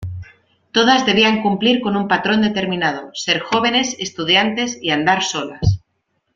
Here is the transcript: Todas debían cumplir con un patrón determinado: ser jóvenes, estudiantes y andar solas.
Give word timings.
Todas 0.75 1.05
debían 1.05 1.43
cumplir 1.43 1.79
con 1.79 1.95
un 1.95 2.07
patrón 2.07 2.41
determinado: 2.41 3.11
ser 3.13 3.39
jóvenes, 3.39 3.95
estudiantes 3.99 4.79
y 4.81 4.89
andar 4.89 5.21
solas. 5.21 5.83